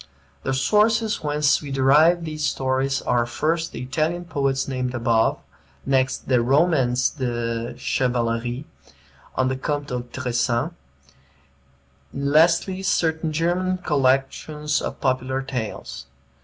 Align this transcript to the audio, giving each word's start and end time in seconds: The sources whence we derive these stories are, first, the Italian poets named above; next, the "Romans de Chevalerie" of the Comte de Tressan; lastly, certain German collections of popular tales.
The 0.41 0.55
sources 0.55 1.21
whence 1.23 1.61
we 1.61 1.69
derive 1.69 2.25
these 2.25 2.43
stories 2.43 3.03
are, 3.03 3.27
first, 3.27 3.71
the 3.71 3.83
Italian 3.83 4.25
poets 4.25 4.67
named 4.67 4.95
above; 4.95 5.37
next, 5.85 6.27
the 6.27 6.41
"Romans 6.41 7.11
de 7.11 7.75
Chevalerie" 7.77 8.65
of 9.35 9.49
the 9.49 9.55
Comte 9.57 9.89
de 9.89 10.01
Tressan; 10.01 10.71
lastly, 12.11 12.81
certain 12.81 13.31
German 13.31 13.77
collections 13.77 14.81
of 14.81 14.99
popular 14.99 15.43
tales. 15.43 16.07